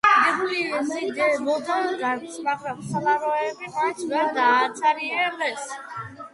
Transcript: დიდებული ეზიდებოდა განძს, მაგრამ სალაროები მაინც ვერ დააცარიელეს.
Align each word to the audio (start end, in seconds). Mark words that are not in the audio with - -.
დიდებული 0.07 0.61
ეზიდებოდა 0.77 1.75
განძს, 1.99 2.39
მაგრამ 2.49 2.81
სალაროები 2.89 3.71
მაინც 3.77 4.03
ვერ 4.15 4.35
დააცარიელეს. 4.41 5.73